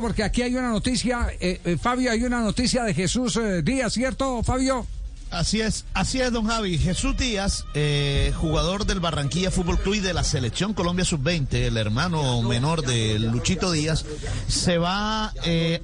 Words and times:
Porque 0.00 0.24
aquí 0.24 0.40
hay 0.40 0.56
una 0.56 0.70
noticia, 0.70 1.28
eh, 1.38 1.60
eh, 1.66 1.76
Fabio, 1.76 2.10
hay 2.10 2.24
una 2.24 2.40
noticia 2.40 2.82
de 2.82 2.94
Jesús 2.94 3.36
eh, 3.36 3.60
Díaz, 3.60 3.92
¿cierto, 3.92 4.42
Fabio? 4.42 4.86
Así 5.32 5.62
es, 5.62 5.86
así 5.94 6.20
es, 6.20 6.30
don 6.30 6.46
Javi. 6.46 6.78
Jesús 6.78 7.16
Díaz, 7.16 7.64
jugador 8.36 8.84
del 8.84 9.00
Barranquilla 9.00 9.50
Fútbol 9.50 9.78
Club 9.78 9.94
y 9.94 10.00
de 10.00 10.12
la 10.12 10.24
Selección 10.24 10.74
Colombia 10.74 11.04
Sub-20, 11.04 11.54
el 11.54 11.76
hermano 11.78 12.42
menor 12.42 12.82
de 12.84 13.18
Luchito 13.18 13.72
Díaz, 13.72 14.04
se 14.46 14.76
va 14.76 15.32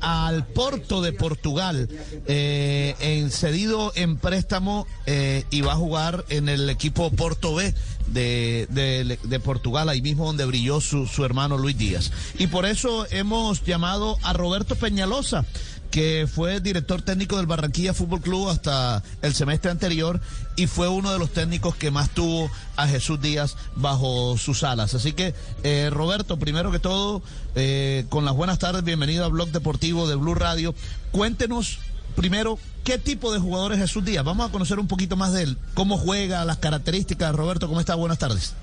al 0.01 0.47
Porto 0.47 1.01
de 1.01 1.13
Portugal, 1.13 1.89
en 2.27 3.31
cedido 3.31 3.93
en 3.95 4.19
préstamo 4.19 4.87
y 5.07 5.61
va 5.63 5.73
a 5.73 5.77
jugar 5.77 6.25
en 6.29 6.49
el 6.49 6.69
equipo 6.69 7.11
Porto 7.11 7.55
B 7.55 7.75
de, 8.13 9.19
de, 9.23 9.41
Portugal, 9.41 9.89
ahí 9.89 10.03
mismo 10.03 10.27
donde 10.27 10.45
brilló 10.45 10.81
su, 10.81 11.07
su 11.07 11.25
hermano 11.25 11.59
Luis 11.59 11.77
Díaz. 11.77 12.11
Y 12.39 12.47
por 12.49 12.67
eso 12.67 13.07
hemos 13.11 13.65
llamado 13.65 14.19
a 14.23 14.33
Roberto 14.33 14.77
Peñalosa, 14.77 15.45
que 15.91 16.29
fue 16.31 16.61
director 16.61 17.03
técnico 17.03 17.37
del 17.37 17.47
Barranquilla 17.47 17.95
Fútbol 17.95 18.21
Club 18.21 18.49
hasta 18.49 19.03
el 19.23 19.35
semestre 19.35 19.71
anterior 19.71 20.21
y 20.57 20.67
fue 20.67 20.89
uno 20.89 21.13
de 21.13 21.19
los 21.19 21.31
técnicos 21.31 21.75
que 21.77 21.91
más 21.91 22.11
tuvo 22.11 22.51
a 22.77 22.87
Jesús 22.87 23.21
Díaz 23.21 23.57
bajo 23.75 24.37
sus 24.37 24.65
alas. 24.65 24.95
Así 24.95 25.13
que, 25.13 25.35
eh, 25.63 25.89
Roberto, 25.91 26.39
primero 26.39 26.71
que 26.71 26.79
todo, 26.79 27.23
eh, 27.55 28.05
con 28.09 28.25
las 28.25 28.35
buenas 28.35 28.59
tardes, 28.59 28.85
bienvenido 28.85 29.25
a 29.25 29.29
Blog 29.29 29.51
Deportivo 29.51 30.09
de 30.09 30.17
Blue 30.17 30.35
Radio. 30.35 30.75
Cuéntenos 31.11 31.79
primero, 32.17 32.59
¿qué 32.85 32.99
tipo 32.99 33.33
de 33.33 33.39
jugador 33.39 33.73
es 33.73 33.79
Jesús 33.79 34.05
Díaz? 34.05 34.25
Vamos 34.25 34.49
a 34.49 34.53
conocer 34.53 34.79
un 34.79 34.89
poquito 34.89 35.17
más 35.17 35.33
de 35.33 35.45
él. 35.45 35.57
¿Cómo 35.75 35.97
juega? 35.97 36.45
Las 36.45 36.59
características. 36.59 37.35
Roberto, 37.35 37.69
¿cómo 37.69 37.81
está? 37.81 37.95
Buenas 37.95 38.19
tardes. 38.19 38.55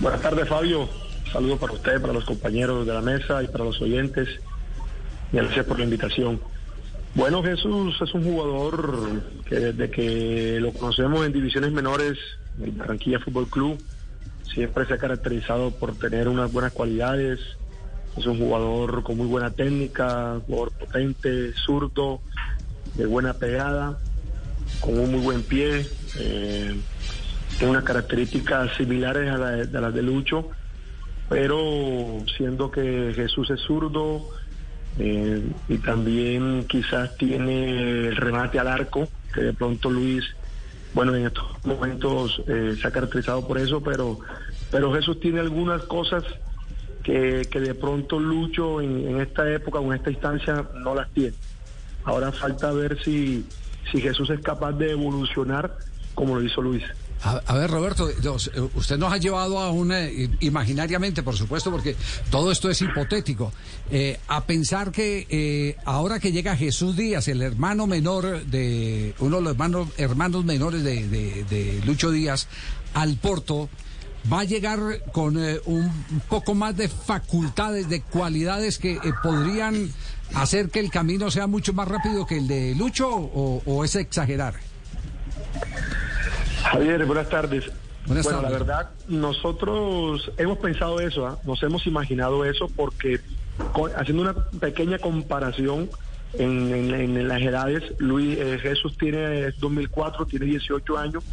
Buenas 0.00 0.20
tardes, 0.20 0.48
Fabio. 0.48 0.88
Saludos 1.32 1.58
para 1.58 1.74
usted, 1.74 2.00
para 2.00 2.12
los 2.12 2.24
compañeros 2.24 2.86
de 2.86 2.94
la 2.94 3.02
mesa 3.02 3.42
y 3.42 3.48
para 3.48 3.64
los 3.64 3.80
oyentes. 3.82 4.28
Gracias 5.32 5.66
por 5.66 5.78
la 5.78 5.84
invitación. 5.84 6.40
Bueno, 7.14 7.42
Jesús 7.42 7.96
es 8.00 8.14
un 8.14 8.24
jugador 8.24 9.22
que 9.46 9.56
desde 9.56 9.90
que 9.90 10.58
lo 10.60 10.72
conocemos 10.72 11.26
en 11.26 11.32
divisiones 11.32 11.72
menores, 11.72 12.18
en 12.62 12.76
Barranquilla 12.78 13.18
Fútbol 13.18 13.48
Club, 13.48 13.78
siempre 14.54 14.86
se 14.86 14.94
ha 14.94 14.98
caracterizado 14.98 15.70
por 15.70 15.94
tener 15.96 16.28
unas 16.28 16.52
buenas 16.52 16.72
cualidades. 16.72 17.40
Es 18.16 18.26
un 18.26 18.38
jugador 18.38 19.02
con 19.02 19.16
muy 19.16 19.26
buena 19.26 19.50
técnica, 19.50 20.40
jugador 20.46 20.72
potente, 20.72 21.52
zurdo, 21.54 22.20
de 22.94 23.06
buena 23.06 23.34
pegada, 23.34 23.98
con 24.80 24.98
un 24.98 25.10
muy 25.12 25.20
buen 25.20 25.42
pie, 25.42 25.86
eh, 26.18 26.74
unas 27.62 27.84
características 27.84 28.76
similares 28.76 29.30
a, 29.30 29.38
las 29.38 29.94
de 29.94 30.02
Lucho, 30.02 30.50
pero 31.28 32.22
siendo 32.36 32.70
que 32.70 33.12
Jesús 33.14 33.50
es 33.50 33.60
zurdo 33.60 34.28
eh, 34.98 35.42
y 35.68 35.78
también 35.78 36.66
quizás 36.68 37.16
tiene 37.16 38.08
el 38.08 38.16
remate 38.16 38.58
al 38.58 38.68
arco, 38.68 39.08
que 39.32 39.42
de 39.42 39.52
pronto 39.52 39.90
Luis, 39.90 40.24
bueno, 40.94 41.14
en 41.14 41.26
estos 41.26 41.44
momentos 41.64 42.42
eh, 42.48 42.76
se 42.80 42.88
ha 42.88 42.90
caracterizado 42.90 43.46
por 43.46 43.58
eso, 43.58 43.82
pero, 43.82 44.18
pero 44.70 44.92
Jesús 44.92 45.20
tiene 45.20 45.40
algunas 45.40 45.82
cosas 45.82 46.24
que, 47.02 47.46
de 47.50 47.74
pronto 47.74 48.18
Lucho 48.18 48.80
en, 48.80 49.08
en 49.08 49.20
esta 49.20 49.50
época 49.50 49.78
o 49.78 49.92
en 49.92 49.98
esta 49.98 50.10
instancia 50.10 50.66
no 50.74 50.94
las 50.94 51.08
tiene. 51.10 51.34
Ahora 52.04 52.32
falta 52.32 52.72
ver 52.72 53.02
si, 53.02 53.46
si 53.90 54.00
Jesús 54.00 54.30
es 54.30 54.40
capaz 54.40 54.72
de 54.72 54.90
evolucionar 54.90 55.76
como 56.14 56.34
lo 56.34 56.42
hizo 56.42 56.60
Luis. 56.60 56.82
A, 57.22 57.54
ver, 57.54 57.70
Roberto, 57.70 58.08
usted 58.74 58.96
nos 58.96 59.12
ha 59.12 59.16
llevado 59.16 59.58
a 59.58 59.70
una, 59.70 60.08
imaginariamente, 60.40 61.22
por 61.22 61.36
supuesto, 61.36 61.70
porque 61.70 61.96
todo 62.30 62.52
esto 62.52 62.70
es 62.70 62.80
hipotético, 62.80 63.52
eh, 63.90 64.20
a 64.28 64.44
pensar 64.44 64.92
que 64.92 65.26
eh, 65.28 65.76
ahora 65.84 66.20
que 66.20 66.30
llega 66.30 66.56
Jesús 66.56 66.96
Díaz, 66.96 67.26
el 67.28 67.42
hermano 67.42 67.86
menor 67.86 68.44
de, 68.46 69.14
uno 69.18 69.36
de 69.36 69.42
los 69.42 69.52
hermanos, 69.52 69.88
hermanos 69.96 70.44
menores 70.44 70.84
de, 70.84 71.08
de 71.08 71.82
Lucho 71.84 72.10
Díaz, 72.10 72.46
al 72.94 73.16
Porto, 73.16 73.68
va 74.30 74.40
a 74.40 74.44
llegar 74.44 74.80
con 75.12 75.42
eh, 75.42 75.60
un 75.66 75.90
poco 76.28 76.54
más 76.54 76.76
de 76.76 76.88
facultades, 76.88 77.88
de 77.88 78.02
cualidades 78.02 78.78
que 78.78 78.92
eh, 78.92 79.00
podrían 79.22 79.90
hacer 80.34 80.70
que 80.70 80.80
el 80.80 80.90
camino 80.90 81.30
sea 81.30 81.46
mucho 81.46 81.72
más 81.72 81.88
rápido 81.88 82.26
que 82.26 82.38
el 82.38 82.48
de 82.48 82.74
Lucho 82.74 83.08
o, 83.08 83.84
es 83.84 83.94
exagerar? 83.94 84.54
Javier, 86.62 87.04
buenas 87.06 87.28
tardes. 87.28 87.70
bueno, 88.06 88.42
la 88.42 88.50
verdad, 88.50 88.90
nosotros 89.08 90.30
hemos 90.36 90.58
pensado 90.58 91.00
eso, 91.00 91.26
¿ah? 91.26 91.38
nos 91.44 91.62
hemos 91.62 91.86
imaginado 91.86 92.44
eso 92.44 92.68
porque 92.74 93.20
haciendo 93.96 94.22
una 94.22 94.34
pequeña 94.60 94.98
comparación 94.98 95.90
en, 96.34 97.28
las 97.28 97.42
edades, 97.42 97.82
Luis 97.98 98.38
eh, 98.38 98.58
Jesús 98.60 98.96
tiene 98.98 99.50
2004, 99.52 100.26
tiene 100.26 100.46
18 100.46 100.98
años. 100.98 101.24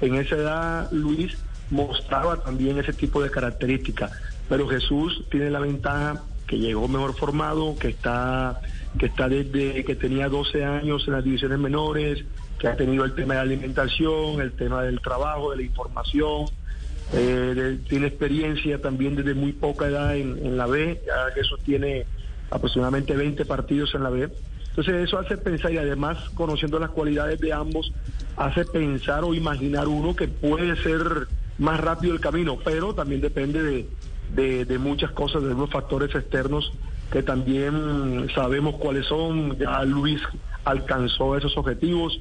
En 0.00 0.14
esa 0.14 0.36
edad, 0.36 0.92
Luis 0.92 1.36
mostraba 1.70 2.36
también 2.36 2.78
ese 2.78 2.92
tipo 2.92 3.22
de 3.22 3.30
características. 3.30 4.12
Pero 4.48 4.68
Jesús 4.68 5.24
tiene 5.30 5.50
la 5.50 5.60
ventaja 5.60 6.22
que 6.46 6.58
llegó 6.58 6.86
mejor 6.88 7.16
formado, 7.16 7.76
que 7.78 7.88
está, 7.88 8.60
que 8.98 9.06
está 9.06 9.28
desde 9.28 9.84
que 9.84 9.94
tenía 9.94 10.28
12 10.28 10.64
años 10.64 11.04
en 11.06 11.14
las 11.14 11.24
divisiones 11.24 11.58
menores, 11.58 12.24
que 12.64 12.70
ha 12.70 12.76
tenido 12.76 13.04
el 13.04 13.14
tema 13.14 13.34
de 13.34 13.40
la 13.40 13.42
alimentación, 13.42 14.40
el 14.40 14.52
tema 14.52 14.82
del 14.82 14.98
trabajo, 15.02 15.50
de 15.50 15.58
la 15.58 15.62
información, 15.64 16.46
eh, 17.12 17.78
tiene 17.86 18.06
experiencia 18.06 18.80
también 18.80 19.16
desde 19.16 19.34
muy 19.34 19.52
poca 19.52 19.86
edad 19.86 20.16
en, 20.16 20.56
la 20.56 20.66
B, 20.66 20.98
ya 21.06 21.30
Jesús 21.34 21.60
tiene 21.62 22.06
aproximadamente 22.50 23.14
20 23.14 23.44
partidos 23.44 23.94
en 23.94 24.02
la 24.02 24.08
B. 24.08 24.30
Entonces 24.70 24.94
eso 25.06 25.18
hace 25.18 25.36
pensar 25.36 25.72
y 25.74 25.76
además 25.76 26.16
conociendo 26.30 26.78
las 26.78 26.88
cualidades 26.88 27.38
de 27.38 27.52
ambos, 27.52 27.92
hace 28.36 28.64
pensar 28.64 29.24
o 29.24 29.34
imaginar 29.34 29.86
uno 29.86 30.16
que 30.16 30.26
puede 30.26 30.74
ser 30.82 31.28
más 31.58 31.78
rápido 31.78 32.14
el 32.14 32.20
camino, 32.20 32.58
pero 32.64 32.94
también 32.94 33.20
depende 33.20 33.86
de, 34.34 34.64
de, 34.64 34.78
muchas 34.78 35.10
cosas, 35.10 35.42
de 35.42 35.52
unos 35.52 35.68
factores 35.68 36.14
externos 36.14 36.72
que 37.12 37.22
también 37.22 38.26
sabemos 38.34 38.76
cuáles 38.76 39.06
son. 39.06 39.58
Ya 39.58 39.84
Luis 39.84 40.22
alcanzó 40.64 41.36
esos 41.36 41.56
objetivos. 41.58 42.18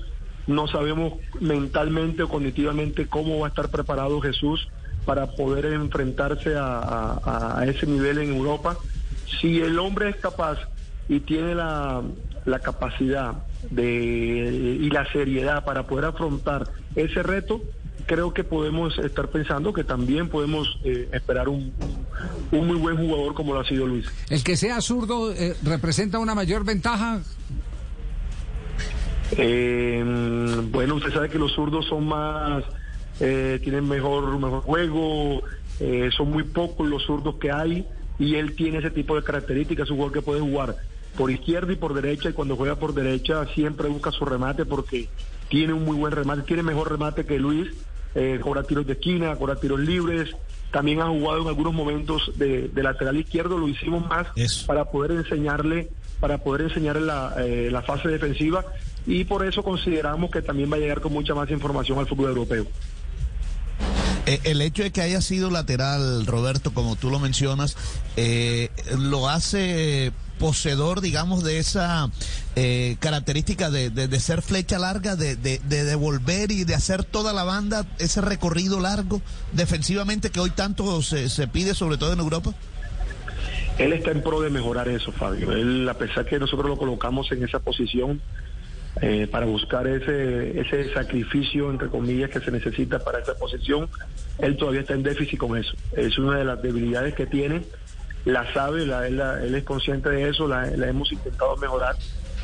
No 0.47 0.67
sabemos 0.67 1.13
mentalmente 1.39 2.23
o 2.23 2.29
cognitivamente 2.29 3.07
cómo 3.07 3.39
va 3.39 3.47
a 3.47 3.49
estar 3.49 3.69
preparado 3.69 4.19
Jesús 4.21 4.67
para 5.05 5.27
poder 5.27 5.65
enfrentarse 5.65 6.53
a, 6.57 7.63
ese 7.67 7.85
nivel 7.85 8.19
en 8.19 8.33
Europa. 8.33 8.77
Si 9.41 9.59
el 9.61 9.79
hombre 9.79 10.09
es 10.09 10.15
capaz 10.17 10.57
y 11.09 11.19
tiene 11.19 11.55
la, 11.55 12.01
la 12.45 12.59
capacidad 12.59 13.33
de, 13.69 13.83
y 13.83 14.89
la 14.89 15.09
seriedad 15.11 15.65
para 15.65 15.83
poder 15.83 16.05
afrontar 16.05 16.69
ese 16.95 17.23
reto, 17.23 17.61
creo 18.05 18.33
que 18.33 18.43
podemos 18.43 18.97
estar 18.99 19.29
pensando 19.29 19.73
que 19.73 19.83
también 19.83 20.29
podemos 20.29 20.79
eh, 20.83 21.09
esperar 21.11 21.49
un, 21.49 21.73
un, 22.51 22.67
muy 22.67 22.77
buen 22.77 22.97
jugador 22.97 23.33
como 23.33 23.53
lo 23.53 23.61
ha 23.61 23.65
sido 23.65 23.87
Luis. 23.87 24.05
¿El 24.29 24.43
que 24.43 24.57
sea 24.57 24.81
zurdo 24.81 25.31
eh, 25.33 25.55
representa 25.63 26.19
una 26.19 26.35
mayor 26.35 26.63
ventaja? 26.65 27.21
Eh, 29.37 30.03
bueno, 30.71 30.95
usted 30.95 31.13
sabe 31.13 31.29
que 31.29 31.39
los 31.39 31.53
zurdos 31.53 31.85
son 31.87 32.07
más, 32.07 32.63
tienen 33.17 33.87
mejor, 33.87 34.37
mejor 34.39 34.61
juego, 34.61 35.41
son 36.15 36.31
muy 36.31 36.43
pocos 36.43 36.87
los 36.87 37.03
zurdos 37.03 37.35
que 37.35 37.51
hay 37.51 37.85
y 38.19 38.35
él 38.35 38.55
tiene 38.55 38.79
ese 38.79 38.91
tipo 38.91 39.15
de 39.15 39.23
características, 39.23 39.89
un 39.89 39.97
jugador 39.97 40.13
que 40.13 40.21
puede 40.21 40.41
jugar 40.41 40.75
por 41.17 41.31
izquierda 41.31 41.71
y 41.73 41.75
por 41.75 41.93
derecha 41.93 42.29
y 42.29 42.33
cuando 42.33 42.55
juega 42.55 42.75
por 42.75 42.93
derecha 42.93 43.45
siempre 43.53 43.87
busca 43.87 44.11
su 44.11 44.25
remate 44.25 44.65
porque 44.65 45.09
tiene 45.49 45.73
un 45.73 45.85
muy 45.85 45.95
buen 45.95 46.11
remate, 46.11 46.41
tiene 46.43 46.63
mejor 46.63 46.91
remate 46.91 47.25
que 47.25 47.37
Luis 47.37 47.69
eh, 48.15 48.39
cobra 48.41 48.63
tiros 48.63 48.85
de 48.85 48.93
esquina, 48.93 49.35
cobra 49.35 49.55
tiros 49.55 49.79
libres. 49.79 50.29
También 50.71 51.01
ha 51.01 51.07
jugado 51.07 51.43
en 51.43 51.47
algunos 51.47 51.73
momentos 51.73 52.31
de, 52.35 52.71
lateral 52.73 53.17
izquierdo, 53.17 53.57
lo 53.57 53.67
hicimos 53.67 54.07
más 54.07 54.27
para 54.65 54.85
poder 54.85 55.11
enseñarle, 55.11 55.89
para 56.19 56.39
poder 56.39 56.61
enseñarle 56.61 57.05
la, 57.05 57.35
eh, 57.37 57.69
la 57.71 57.83
fase 57.83 58.09
defensiva 58.09 58.65
y 59.05 59.23
por 59.25 59.45
eso 59.45 59.63
consideramos 59.63 60.31
que 60.31 60.41
también 60.41 60.71
va 60.71 60.77
a 60.77 60.79
llegar 60.79 61.01
con 61.01 61.13
mucha 61.13 61.33
más 61.33 61.49
información 61.49 61.99
al 61.99 62.07
fútbol 62.07 62.29
europeo. 62.29 62.65
Eh, 64.25 64.39
el 64.45 64.61
hecho 64.61 64.83
de 64.83 64.91
que 64.91 65.01
haya 65.01 65.19
sido 65.19 65.49
lateral, 65.49 66.25
Roberto, 66.25 66.73
como 66.73 66.95
tú 66.95 67.09
lo 67.09 67.19
mencionas, 67.19 67.75
eh, 68.15 68.69
lo 68.97 69.27
hace 69.27 70.13
poseedor, 70.39 71.01
digamos, 71.01 71.43
de 71.43 71.59
esa 71.59 72.09
eh, 72.55 72.95
característica 72.99 73.69
de, 73.69 73.89
de, 73.89 74.19
ser 74.19 74.41
flecha 74.41 74.79
larga, 74.79 75.15
de, 75.15 75.35
de, 75.35 75.59
devolver 75.59 76.51
y 76.51 76.63
de 76.63 76.73
hacer 76.73 77.03
toda 77.03 77.33
la 77.33 77.43
banda 77.43 77.85
ese 77.99 78.21
recorrido 78.21 78.79
largo 78.79 79.21
defensivamente 79.51 80.31
que 80.31 80.39
hoy 80.39 80.49
tanto 80.49 81.01
se, 81.01 81.29
se 81.29 81.47
pide, 81.47 81.73
sobre 81.73 81.97
todo 81.97 82.13
en 82.13 82.19
Europa? 82.19 82.53
Él 83.77 83.93
está 83.93 84.11
en 84.11 84.21
pro 84.21 84.41
de 84.41 84.49
mejorar 84.49 84.87
eso, 84.87 85.11
Fabio. 85.11 85.51
Él, 85.51 85.87
a 85.89 85.95
pesar 85.95 86.25
que 86.25 86.39
nosotros 86.39 86.67
lo 86.67 86.77
colocamos 86.77 87.31
en 87.31 87.43
esa 87.43 87.59
posición, 87.59 88.21
eh, 89.01 89.27
para 89.29 89.45
buscar 89.45 89.87
ese, 89.87 90.59
ese 90.59 90.93
sacrificio, 90.93 91.71
entre 91.71 91.87
comillas, 91.87 92.29
que 92.29 92.39
se 92.39 92.51
necesita 92.51 92.99
para 92.99 93.19
esa 93.19 93.35
posición, 93.35 93.89
él 94.39 94.55
todavía 94.57 94.81
está 94.81 94.93
en 94.93 95.03
déficit 95.03 95.39
con 95.39 95.57
eso. 95.57 95.73
Es 95.95 96.17
una 96.17 96.37
de 96.37 96.45
las 96.45 96.61
debilidades 96.61 97.13
que 97.15 97.25
tiene 97.25 97.61
la 98.25 98.51
sabe, 98.53 98.85
la, 98.85 99.07
él, 99.07 99.55
es 99.55 99.63
consciente 99.63 100.09
de 100.09 100.29
eso, 100.29 100.47
la, 100.47 100.67
hemos 100.67 101.11
intentado 101.11 101.57
mejorar. 101.57 101.95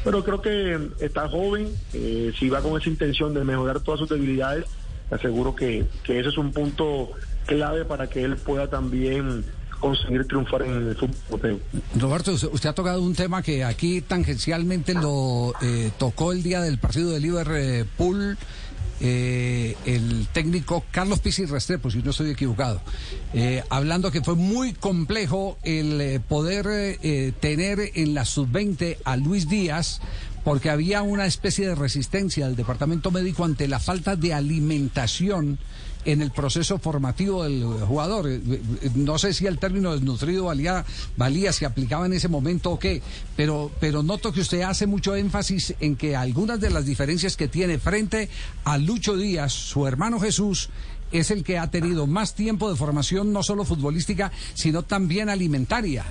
Pero 0.03 0.23
creo 0.23 0.41
que 0.41 0.77
está 0.99 1.27
joven, 1.29 1.67
eh, 1.93 2.31
si 2.37 2.49
va 2.49 2.61
con 2.61 2.79
esa 2.79 2.89
intención 2.89 3.33
de 3.33 3.43
mejorar 3.43 3.79
todas 3.81 3.99
sus 3.99 4.09
debilidades, 4.09 4.65
aseguro 5.11 5.55
que, 5.55 5.85
que 6.03 6.19
ese 6.19 6.29
es 6.29 6.37
un 6.37 6.51
punto 6.51 7.11
clave 7.45 7.85
para 7.85 8.07
que 8.07 8.23
él 8.23 8.35
pueda 8.37 8.69
también 8.69 9.43
conseguir 9.79 10.25
triunfar 10.25 10.63
en 10.63 10.89
el 10.89 10.95
fútbol 10.95 11.61
Roberto, 11.95 12.33
usted 12.33 12.69
ha 12.69 12.73
tocado 12.73 13.01
un 13.01 13.15
tema 13.15 13.41
que 13.41 13.63
aquí 13.63 14.01
tangencialmente 14.01 14.93
lo 14.93 15.53
eh, 15.61 15.91
tocó 15.97 16.31
el 16.31 16.43
día 16.43 16.61
del 16.61 16.77
partido 16.77 17.11
de 17.11 17.19
Liverpool. 17.19 18.37
Eh, 19.01 19.77
el 19.85 20.27
técnico 20.33 20.83
Carlos 20.91 21.19
Pizzi 21.19 21.45
Restrepo, 21.45 21.89
si 21.89 21.99
no 21.99 22.11
estoy 22.11 22.31
equivocado, 22.31 22.81
eh, 23.33 23.63
hablando 23.69 24.11
que 24.11 24.21
fue 24.21 24.35
muy 24.35 24.73
complejo 24.73 25.57
el 25.63 26.19
poder 26.19 26.99
tener 27.39 27.91
en 27.95 28.13
la 28.13 28.25
sub-20 28.25 28.97
a 29.05 29.15
Luis 29.15 29.47
Díaz, 29.47 30.01
porque 30.43 30.69
había 30.69 31.01
una 31.01 31.25
especie 31.25 31.65
de 31.65 31.75
resistencia 31.75 32.45
del 32.47 32.57
departamento 32.57 33.09
médico 33.09 33.45
ante 33.45 33.69
la 33.69 33.79
falta 33.79 34.17
de 34.17 34.33
alimentación 34.33 35.59
en 36.11 36.21
el 36.21 36.31
proceso 36.31 36.79
formativo 36.79 37.43
del 37.43 37.63
jugador. 37.63 38.27
Eh, 38.27 38.41
eh, 38.45 38.89
no 38.95 39.17
sé 39.17 39.33
si 39.33 39.45
el 39.45 39.59
término 39.59 39.93
desnutrido 39.93 40.45
valía, 40.45 40.83
valía 41.17 41.53
si 41.53 41.65
aplicaba 41.65 42.05
en 42.05 42.13
ese 42.13 42.27
momento 42.27 42.71
o 42.71 42.79
qué, 42.79 43.01
pero, 43.35 43.71
pero 43.79 44.01
noto 44.01 44.31
que 44.31 44.41
usted 44.41 44.61
hace 44.61 44.87
mucho 44.87 45.15
énfasis 45.15 45.75
en 45.79 45.95
que 45.95 46.15
algunas 46.15 46.59
de 46.59 46.71
las 46.71 46.85
diferencias 46.85 47.37
que 47.37 47.47
tiene 47.47 47.77
frente 47.77 48.29
a 48.63 48.77
Lucho 48.77 49.15
Díaz, 49.15 49.53
su 49.53 49.85
hermano 49.85 50.19
Jesús, 50.19 50.69
es 51.11 51.31
el 51.31 51.43
que 51.43 51.57
ha 51.57 51.69
tenido 51.69 52.07
más 52.07 52.35
tiempo 52.35 52.69
de 52.69 52.75
formación, 52.75 53.33
no 53.33 53.43
solo 53.43 53.65
futbolística, 53.65 54.31
sino 54.53 54.83
también 54.83 55.29
alimentaria. 55.29 56.05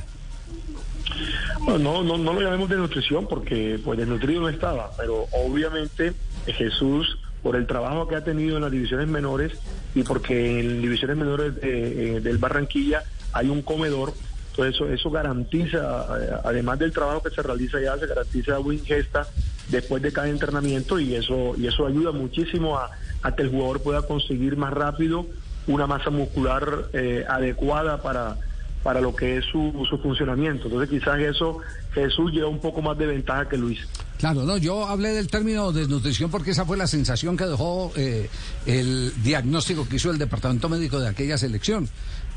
no, 1.67 1.79
no, 1.79 2.03
no 2.03 2.33
lo 2.33 2.41
llamemos 2.41 2.69
de 2.69 2.77
nutrición 2.77 3.27
porque 3.29 3.81
pues 3.85 3.99
desnutrido 3.99 4.43
no 4.43 4.49
estaba, 4.49 4.91
pero 4.97 5.27
obviamente 5.33 6.15
Jesús 6.47 7.18
por 7.43 7.56
el 7.56 7.67
trabajo 7.67 8.08
que 8.08 8.17
ha 8.17 8.25
tenido 8.25 8.56
en 8.56 8.62
las 8.62 8.73
divisiones 8.73 9.08
menores 9.08 9.52
y 9.94 10.02
porque 10.02 10.61
en 10.61 10.82
divisiones 10.82 11.17
menores 11.17 11.55
eh, 11.62 12.20
del 12.23 12.38
Barranquilla 12.38 13.02
hay 13.32 13.49
un 13.49 13.62
comedor. 13.62 14.12
Entonces 14.50 14.75
eso, 14.75 14.88
eso 14.88 15.11
garantiza, 15.11 15.79
eh, 16.20 16.31
además 16.44 16.79
del 16.79 16.93
trabajo 16.93 17.23
que 17.23 17.31
se 17.31 17.43
realiza 17.43 17.81
ya, 17.81 17.96
se 17.96 18.06
garantiza 18.06 18.58
buena 18.58 18.81
ingesta 18.81 19.26
después 19.69 20.02
de 20.02 20.12
cada 20.12 20.29
entrenamiento 20.29 20.99
y 20.99 21.14
eso, 21.14 21.55
y 21.56 21.67
eso 21.67 21.87
ayuda 21.87 22.11
muchísimo 22.11 22.79
a, 22.79 22.90
que 23.37 23.43
el 23.43 23.50
jugador 23.50 23.82
pueda 23.82 24.02
conseguir 24.02 24.56
más 24.56 24.73
rápido 24.73 25.26
una 25.67 25.87
masa 25.87 26.11
muscular 26.11 26.88
eh, 26.94 27.25
adecuada 27.29 28.00
para, 28.00 28.38
para 28.82 29.00
lo 29.00 29.14
que 29.14 29.38
es 29.38 29.44
su, 29.46 29.86
su 29.88 29.98
funcionamiento. 29.98 30.66
Entonces 30.66 30.90
quizás 30.90 31.19
eso 31.20 31.58
Jesús 31.92 32.32
lleva 32.32 32.48
un 32.48 32.60
poco 32.60 32.82
más 32.82 32.96
de 32.98 33.06
ventaja 33.06 33.48
que 33.48 33.56
Luis. 33.56 33.80
Claro, 34.19 34.42
no, 34.42 34.56
yo 34.56 34.86
hablé 34.86 35.10
del 35.10 35.28
término 35.28 35.72
desnutrición 35.72 36.30
porque 36.30 36.50
esa 36.50 36.64
fue 36.64 36.76
la 36.76 36.86
sensación 36.86 37.36
que 37.36 37.44
dejó 37.44 37.92
eh, 37.96 38.28
el 38.66 39.12
diagnóstico 39.22 39.88
que 39.88 39.96
hizo 39.96 40.10
el 40.10 40.19
departamento 40.19 40.69
médico 40.69 40.98
de 40.98 41.08
aquella 41.08 41.38
selección. 41.38 41.88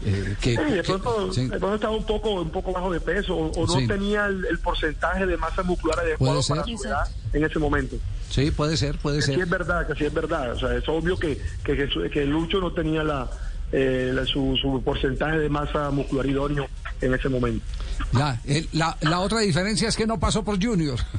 Eh, 0.03 0.35
que, 0.41 0.57
de, 0.57 0.83
pronto, 0.83 1.29
estaba 1.31 1.91
un 1.91 2.03
poco, 2.05 2.41
un 2.41 2.49
poco 2.49 2.73
bajo 2.73 2.91
de 2.91 2.99
peso 2.99 3.35
o, 3.35 3.67
no 3.67 3.87
tenía 3.87 4.25
el, 4.25 4.57
porcentaje 4.59 5.27
de 5.27 5.37
masa 5.37 5.61
muscular 5.61 5.99
adecuado 5.99 6.41
para 6.47 6.63
su 6.63 6.83
edad 6.83 7.07
en 7.33 7.45
ese 7.45 7.59
momento. 7.59 7.97
Sí, 8.29 8.49
puede 8.49 8.77
ser, 8.77 8.97
puede 8.97 9.17
que 9.17 9.25
ser. 9.25 9.35
Sí 9.35 9.41
es 9.41 9.49
verdad, 9.49 9.85
que 9.85 9.93
sí 9.95 10.05
es 10.05 10.13
verdad. 10.13 10.53
O 10.53 10.59
sea, 10.59 10.75
es 10.75 10.87
obvio 10.87 11.17
que, 11.17 11.39
que, 11.63 11.87
que 12.11 12.25
Lucho 12.25 12.59
no 12.59 12.71
tenía 12.73 13.03
la, 13.03 13.29
eh, 13.71 14.15
su, 14.25 14.57
su 14.61 14.81
porcentaje 14.83 15.39
de 15.39 15.49
masa 15.49 15.89
muscular 15.91 16.25
idóneo 16.25 16.67
en 17.01 17.13
ese 17.13 17.29
momento. 17.29 17.65
Ya, 18.13 18.39
la, 18.73 18.97
la 19.01 19.19
otra 19.19 19.39
diferencia 19.39 19.89
es 19.89 19.95
que 19.95 20.05
no 20.05 20.19
pasó 20.19 20.43
por 20.43 20.61
Junior. 20.63 20.99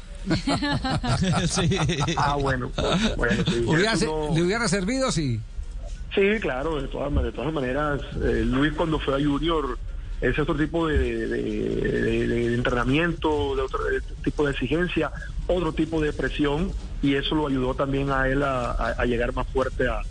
Ah, 2.17 2.37
bueno. 2.41 2.71
bueno 3.17 3.43
¿Le 4.35 4.43
hubiera 4.43 4.69
servido? 4.69 5.11
Sí. 5.11 5.41
Sí, 6.15 6.39
claro, 6.41 6.81
de 6.81 6.89
todas, 6.89 7.13
de 7.25 7.33
todas 7.33 7.53
maneras. 7.53 8.01
Eh, 8.23 8.45
Luis 8.47 8.73
cuando 8.75 8.99
fue 8.99 9.15
a 9.15 9.25
Junior 9.25 9.79
es 10.21 10.39
otro 10.39 10.55
tipo 10.55 10.87
de, 10.87 11.27
de, 11.27 12.55
entrenamiento, 12.55 13.57
de 13.57 13.63
otro 13.63 13.81
tipo 14.23 14.45
de 14.45 14.53
exigencia, 14.53 15.11
otro 15.49 15.73
tipo 15.73 16.01
de 16.01 16.13
presión 16.13 16.71
y 17.03 17.17
eso 17.17 17.35
lo 17.35 17.49
ayudó 17.49 17.75
también 17.75 18.11
a 18.11 18.29
él 18.29 18.43
a, 18.43 19.05
llegar 19.05 19.35
más 19.35 19.49
fuerte 19.49 19.89
a, 19.89 20.03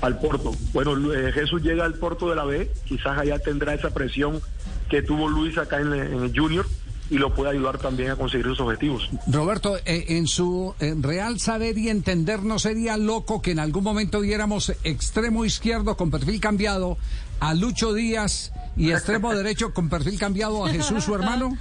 al 0.00 0.18
Porto. 0.18 0.52
Bueno, 0.72 1.12
eh, 1.12 1.32
Jesús 1.32 1.62
llega 1.62 1.84
al 1.84 1.94
Porto 1.94 2.28
de 2.28 2.36
la 2.36 2.44
B, 2.44 2.70
quizás 2.84 3.18
allá 3.18 3.38
tendrá 3.38 3.74
esa 3.74 3.90
presión 3.90 4.40
que 4.88 5.02
tuvo 5.02 5.28
Luis 5.28 5.58
acá 5.58 5.80
en, 5.80 5.92
el 5.92 6.32
Junior 6.34 6.66
y 7.10 7.16
lo 7.16 7.34
puede 7.34 7.50
ayudar 7.50 7.78
también 7.78 8.10
a 8.10 8.16
conseguir 8.16 8.46
sus 8.46 8.60
objetivos. 8.60 9.08
Roberto, 9.26 9.76
eh, 9.78 10.04
en 10.08 10.26
su 10.26 10.74
real 10.78 11.40
saber 11.40 11.78
y 11.78 11.88
entender, 11.88 12.42
¿no 12.42 12.58
sería 12.58 12.96
loco 12.96 13.40
que 13.40 13.52
en 13.52 13.58
algún 13.58 13.82
momento 13.82 14.20
viéramos 14.20 14.74
extremo 14.84 15.44
izquierdo 15.44 15.96
con 15.96 16.10
perfil 16.10 16.40
cambiado 16.40 16.98
a 17.40 17.54
Lucho 17.54 17.94
Díaz 17.94 18.52
y 18.76 18.90
extremo 18.90 19.34
derecho 19.34 19.72
con 19.72 19.88
perfil 19.88 20.18
cambiado 20.18 20.64
a 20.64 20.70
Jesús, 20.70 21.04
su 21.04 21.14
hermano? 21.14 21.56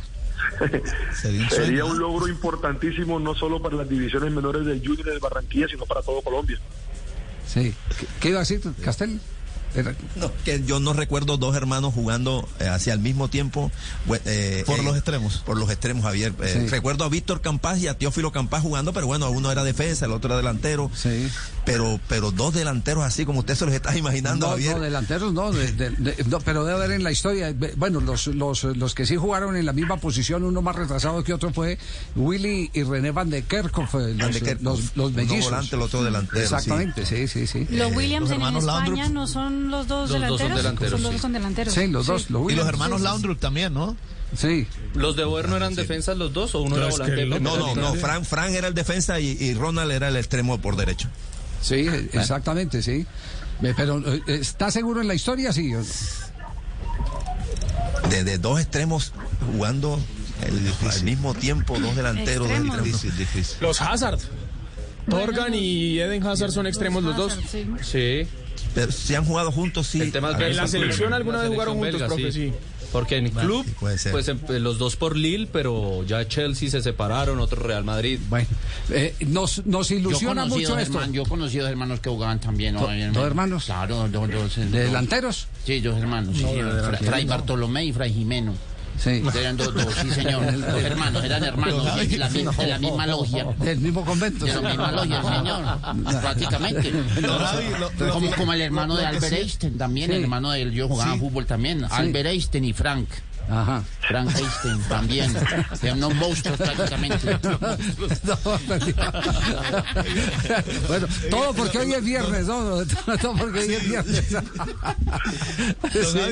Sería 1.50 1.86
un 1.86 2.00
logro 2.00 2.28
importantísimo 2.28 3.20
no 3.20 3.36
solo 3.36 3.62
para 3.62 3.76
las 3.76 3.90
divisiones 3.90 4.32
menores 4.32 4.66
del 4.66 4.86
Junior 4.86 5.06
de 5.06 5.20
Barranquilla, 5.20 5.68
sino 5.68 5.86
para 5.86 6.02
todo 6.02 6.22
Colombia. 6.22 6.60
Sí. 7.48 7.74
¿Qué, 8.20 8.30
iba 8.30 8.40
a 8.40 8.42
decir, 8.42 8.62
Castel? 8.84 9.20
No, 10.16 10.32
que 10.44 10.64
yo 10.66 10.80
no 10.80 10.94
recuerdo 10.94 11.38
dos 11.38 11.56
hermanos 11.56 11.94
jugando 11.94 12.48
eh, 12.60 12.68
hacia 12.68 12.94
el 12.94 13.00
mismo 13.00 13.28
tiempo. 13.28 13.72
Eh, 14.26 14.64
por 14.66 14.84
los 14.84 14.96
extremos. 14.96 15.44
Por 15.46 15.58
los 15.58 15.70
extremos, 15.70 16.04
Javier. 16.04 16.34
Eh, 16.42 16.68
recuerdo 16.70 17.04
a 17.04 17.10
Víctor 17.10 17.42
Campás 17.42 17.80
y 17.80 17.88
a 17.88 17.98
Teófilo 17.98 18.32
Campás 18.32 18.64
jugando, 18.64 18.94
pero 18.94 19.08
bueno, 19.08 19.30
uno 19.30 19.52
era 19.52 19.64
defensa, 19.64 20.06
el 20.06 20.12
otro 20.12 20.30
era 20.30 20.38
delantero. 20.38 20.90
Sí. 20.96 21.30
Pero, 21.66 22.00
pero 22.08 22.32
dos 22.32 22.54
delanteros 22.54 23.04
así 23.04 23.26
como 23.26 23.40
usted 23.40 23.56
se 23.56 23.66
los 23.66 23.74
está 23.74 23.96
imaginando, 23.98 24.50
Javier. 24.50 24.78
No, 24.78 24.82
delanteros 24.82 25.34
no, 25.34 25.52
pero 26.46 26.64
debe 26.64 26.78
haber 26.78 26.92
en 26.92 27.04
la 27.04 27.12
historia. 27.12 27.54
Bueno, 27.76 28.00
los, 28.00 28.28
los, 28.28 28.64
los 28.64 28.96
que 28.96 29.06
sí 29.06 29.16
jugaron 29.16 29.56
en 29.58 29.66
la 29.66 29.74
misma 29.74 29.98
posición, 29.98 30.44
uno 30.44 30.62
más 30.62 30.76
retrasado 30.76 31.24
que 31.24 31.34
otro 31.34 31.54
fue 31.54 31.78
Willy 32.16 32.72
y 32.74 32.84
René 32.84 33.12
Van 33.12 33.30
de 33.30 33.44
Kerkhoff, 33.44 33.94
los, 33.94 34.62
los, 34.62 34.96
los 34.96 35.12
mellizos. 35.12 35.38
Uno 35.38 35.46
volante, 35.46 35.76
el 35.76 35.82
otro 35.82 36.04
delantero. 36.04 36.42
Exactamente, 36.42 37.06
sí, 37.06 37.28
sí, 37.28 37.48
sí. 37.48 37.68
Los 37.70 37.96
Williams 37.96 38.32
en 38.32 38.42
España 38.42 39.10
no 39.10 39.28
son 39.28 39.57
los 39.66 39.88
dos 39.88 40.10
delanteros. 40.10 40.40
son 40.42 40.56
delanteros. 40.56 41.02
los 41.02 41.12
dos 41.12 41.22
son 41.22 41.34
delanteros. 41.34 41.74
Sí, 41.74 41.88
los 41.88 42.08
dos. 42.08 42.28
y 42.30 42.56
los 42.56 42.68
hermanos 42.68 43.02
Laundrup 43.02 43.40
también, 43.40 43.74
¿no? 43.74 43.96
Sí. 44.36 44.68
¿Los 44.94 45.16
de 45.16 45.24
Boer 45.24 45.48
no 45.48 45.56
eran 45.56 45.74
defensas 45.74 46.18
los 46.18 46.34
dos 46.34 46.54
o 46.56 46.62
uno 46.62 46.78
era 46.78 46.90
volante? 46.90 47.26
No, 47.26 47.40
no, 47.40 47.76
no. 47.76 47.94
Frank, 47.96 48.24
Frank 48.24 48.52
era 48.52 48.68
el 48.68 48.74
defensa 48.74 49.20
y, 49.20 49.54
Ronald 49.54 49.92
era 49.92 50.10
el 50.10 50.18
extremo 50.18 50.60
por 50.60 50.76
derecho. 50.76 51.08
Sí, 51.62 51.88
exactamente, 52.14 52.84
sí. 52.84 53.06
Eh, 53.64 53.74
pero, 53.76 54.00
eh, 54.06 54.22
¿está 54.28 54.70
seguro 54.70 55.02
en 55.02 55.08
la 55.08 55.16
historia? 55.16 55.52
Sí. 55.54 55.74
De, 58.10 58.38
dos 58.38 58.60
extremos 58.60 59.14
jugando 59.54 60.00
al 60.42 61.04
mismo 61.04 61.34
tiempo, 61.34 61.80
dos 61.80 61.96
delanteros. 61.96 62.48
Difícil, 62.84 63.18
difícil. 63.18 63.58
Los 63.62 63.82
Hazard. 63.82 64.20
Torgan 65.10 65.54
y 65.54 66.00
Eden 66.00 66.26
Hazard 66.28 66.52
son 66.52 66.68
extremos 66.68 67.04
los 67.04 67.16
dos. 67.16 67.40
sí. 67.82 68.28
Pero 68.78 68.92
si 68.92 69.16
han 69.16 69.26
jugado 69.26 69.52
juntos, 69.52 69.88
sí. 69.88 70.00
en 70.14 70.56
la 70.56 70.68
selección 70.68 71.12
alguna 71.12 71.42
vez 71.42 71.50
jugaron 71.50 71.78
juntos, 71.78 72.00
profe, 72.04 72.32
sí. 72.32 72.54
Porque 72.92 73.18
en 73.18 73.30
club, 73.32 73.66
pues 73.80 74.06
em, 74.06 74.40
los 74.62 74.78
dos 74.78 74.96
por 74.96 75.18
Lille, 75.18 75.48
pero 75.52 76.04
ya 76.06 76.28
Chelsea 76.28 76.70
se 76.70 76.84
separaron, 76.84 77.40
otro 77.40 77.64
Real 77.64 77.84
Madrid. 77.84 78.20
Bueno, 78.30 78.48
eh, 78.92 79.16
nos, 79.26 79.66
nos 79.66 79.90
ilusiona 79.90 80.46
mucho 80.46 80.78
esto. 80.78 81.04
yo 81.12 81.26
conocí 81.26 81.58
dos 81.58 81.70
hermanos 81.70 82.02
que 82.02 82.10
jugaban 82.12 82.40
también. 82.40 82.76
¿Dos 82.76 83.26
hermanos? 83.26 83.66
Claro, 83.66 84.08
dos, 84.10 84.56
¿De 84.56 84.84
delanteros? 84.84 85.48
Sí, 85.66 85.82
dos 85.82 85.98
hermanos. 85.98 86.38
Sí, 86.38 86.46
Fray 87.04 87.26
Bartolomé 87.26 87.86
y 87.86 87.94
Fray 87.94 88.14
Jimeno. 88.14 88.54
Sí. 88.98 89.22
Eran 89.40 89.58
dos, 89.58 89.74
dos, 89.74 89.94
sí, 90.02 90.10
señor. 90.12 90.44
Dos 90.58 90.84
hermanos, 90.84 91.24
eran 91.24 91.44
hermanos 91.44 91.86
de 91.86 92.18
la, 92.18 92.30
de 92.30 92.68
la 92.68 92.80
misma 92.80 93.06
logia. 93.08 93.46
Del 93.60 93.80
mismo 93.80 94.04
convento. 94.04 94.46
De 94.46 94.54
la 94.54 94.62
misma 94.62 94.92
logia, 94.92 95.24
señor. 95.24 95.82
Prácticamente. 96.22 96.92
como, 98.12 98.32
como 98.32 98.54
el 98.54 98.62
hermano 98.62 98.96
de 98.96 99.06
Albert 99.06 99.34
Einstein, 99.34 99.78
también, 99.78 100.12
el 100.12 100.24
hermano 100.24 100.52
de 100.52 100.62
él, 100.64 100.72
yo 100.72 100.88
jugaba 100.88 101.16
fútbol 101.18 101.46
también. 101.46 101.86
Albert 101.90 102.28
Einstein 102.28 102.66
y 102.66 102.74
Frank. 102.74 103.08
Ajá. 103.50 103.84
Frank 104.08 104.30
Einstein 104.38 104.80
también. 104.90 105.36
Eran 105.82 105.98
unos 105.98 106.16
monstruos 106.16 106.58
prácticamente. 106.58 107.38
bueno, 110.88 111.08
todo 111.30 111.54
porque 111.54 111.78
hoy 111.80 111.94
es 111.94 112.04
viernes, 112.04 112.48
¿no? 112.48 112.86
Todo 113.22 113.36
porque 113.38 113.60
hoy 113.60 113.74
es 113.74 113.88
viernes. 113.88 114.26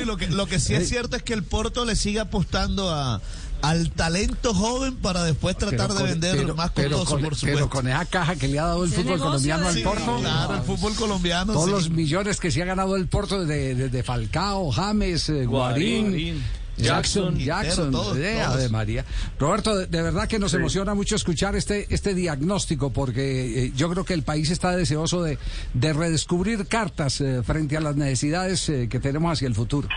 lo, 0.05 0.17
que, 0.17 0.27
lo 0.27 0.47
que 0.47 0.59
sí 0.59 0.73
es 0.73 0.89
cierto 0.89 1.15
es 1.15 1.23
que 1.23 1.33
el 1.33 1.43
Porto 1.43 1.85
le 1.85 1.95
sigue 1.95 2.19
apostando 2.19 2.89
a, 2.89 3.21
al 3.61 3.91
talento 3.91 4.53
joven 4.53 4.95
para 4.97 5.23
después 5.23 5.57
tratar 5.57 5.93
de 5.93 6.03
vender 6.03 6.53
más 6.53 6.71
costoso, 6.71 7.17
por 7.17 7.35
supuesto. 7.35 7.45
Pero 7.45 7.69
con 7.69 7.87
esa 7.87 8.05
caja 8.05 8.35
que 8.35 8.47
le 8.47 8.59
ha 8.59 8.65
dado 8.65 8.83
el 8.83 8.91
fútbol 8.91 9.19
colombiano 9.19 9.67
al 9.67 9.81
Porto. 9.81 10.19
Claro, 10.19 10.55
el 10.55 10.61
fútbol 10.63 10.95
colombiano. 10.95 11.53
Todos 11.53 11.69
los 11.69 11.89
millones 11.89 12.39
que 12.39 12.51
se 12.51 12.61
ha 12.61 12.65
ganado 12.65 12.95
el 12.95 13.07
Porto 13.07 13.45
de, 13.45 13.89
de, 13.89 14.03
Falcao, 14.03 14.69
James, 14.71 15.29
eh, 15.29 15.45
Guarín 15.45 16.43
Jackson, 16.77 17.37
Jackson, 17.37 17.91
de 18.13 18.69
María. 18.69 19.05
Roberto, 19.39 19.75
de, 19.77 20.01
verdad 20.01 20.27
que 20.27 20.39
nos 20.39 20.53
emociona 20.53 20.93
mucho 20.93 21.15
escuchar 21.15 21.55
este, 21.55 21.87
este 21.93 22.13
diagnóstico 22.13 22.91
porque 22.91 23.65
eh, 23.65 23.71
yo 23.75 23.89
creo 23.89 24.03
que 24.03 24.13
el 24.13 24.23
país 24.23 24.49
está 24.49 24.75
deseoso 24.75 25.23
de, 25.23 25.37
de 25.73 25.93
redescubrir 25.93 26.67
cartas 26.67 27.21
eh, 27.21 27.41
frente 27.43 27.77
a 27.77 27.81
las 27.81 27.95
necesidades 27.95 28.67
eh, 28.69 28.87
que 28.89 28.99
tenemos 28.99 29.31
hacia 29.33 29.47
el 29.47 29.55
futuro. 29.55 29.87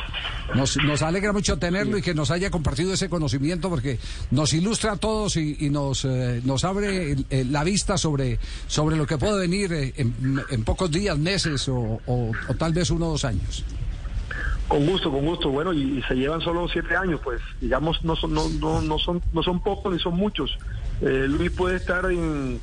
Nos, 0.54 0.76
nos 0.78 1.02
alegra 1.02 1.32
mucho 1.32 1.58
tenerlo 1.58 1.99
y 1.99 2.02
que 2.02 2.14
nos 2.14 2.30
haya 2.30 2.50
compartido 2.50 2.92
ese 2.92 3.08
conocimiento 3.08 3.68
porque 3.68 3.99
nos 4.30 4.52
ilustra 4.54 4.92
a 4.92 4.97
todos 4.97 5.37
y, 5.37 5.68
nos, 5.70 6.04
nos 6.04 6.64
abre 6.64 7.16
la 7.30 7.64
vista 7.64 7.99
sobre, 7.99 8.38
sobre 8.66 8.97
lo 8.97 9.06
que 9.06 9.18
puede 9.18 9.38
venir 9.40 9.73
en, 9.73 10.42
en, 10.50 10.64
pocos 10.64 10.90
días, 10.90 11.18
meses 11.18 11.68
o, 11.68 12.00
o 12.06 12.54
tal 12.58 12.73
vez 12.73 12.90
uno 12.90 13.08
o 13.08 13.11
dos 13.11 13.25
años. 13.25 13.64
Con 14.68 14.87
gusto, 14.87 15.10
con 15.10 15.25
gusto. 15.25 15.50
Bueno, 15.50 15.72
y, 15.72 16.02
se 16.02 16.14
llevan 16.14 16.40
solo 16.40 16.68
siete 16.68 16.94
años, 16.94 17.20
pues 17.25 17.40
digamos 17.60 18.04
no 18.04 18.14
son 18.14 18.34
no 18.34 18.48
no, 18.48 18.82
no 18.82 18.98
son 18.98 19.22
no 19.32 19.42
son 19.42 19.60
pocos 19.60 19.92
ni 19.92 19.98
son 19.98 20.14
muchos. 20.14 20.58
Eh, 21.00 21.26
Luis 21.28 21.50
puede 21.50 21.76
estar 21.76 22.04
en 22.10 22.60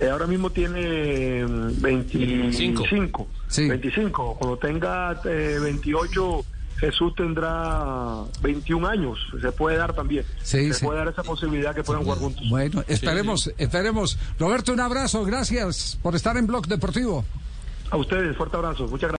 eh, 0.00 0.08
ahora 0.08 0.26
mismo 0.26 0.50
tiene 0.50 1.44
25. 1.44 3.28
Sí. 3.48 3.68
25. 3.68 4.36
Cuando 4.38 4.58
tenga 4.58 5.20
eh, 5.24 5.58
28 5.62 6.44
Jesús 6.78 7.14
tendrá 7.14 8.24
21 8.42 8.88
años, 8.88 9.18
se 9.40 9.52
puede 9.52 9.76
dar 9.76 9.94
también. 9.94 10.24
se 10.42 10.72
puede 10.82 10.98
dar 10.98 11.08
esa 11.08 11.22
posibilidad 11.22 11.74
que 11.74 11.84
puedan 11.84 12.02
jugar 12.02 12.18
juntos. 12.18 12.44
Bueno, 12.50 12.82
esperemos, 12.88 13.52
esperemos. 13.56 14.18
Roberto, 14.38 14.72
un 14.72 14.80
abrazo, 14.80 15.24
gracias 15.24 15.98
por 16.02 16.16
estar 16.16 16.36
en 16.36 16.46
Blog 16.46 16.66
Deportivo. 16.66 17.24
A 17.90 17.96
ustedes, 17.96 18.36
fuerte 18.36 18.56
abrazo, 18.56 18.88
muchas 18.88 19.10
gracias. 19.10 19.12